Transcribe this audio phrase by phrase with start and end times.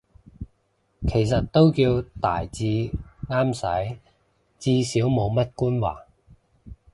[1.07, 2.89] 其實都叫大致
[3.29, 3.99] 啱使，
[4.57, 6.07] 至少冇乜官話